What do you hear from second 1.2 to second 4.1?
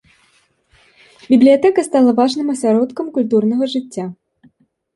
Бібліятэка стала важным асяродкам культурнага жыцця.